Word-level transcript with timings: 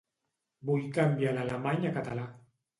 Vull 0.69 0.87
canviar 0.97 1.35
l'alemany 1.37 1.89
a 1.91 1.95
català. 2.01 2.27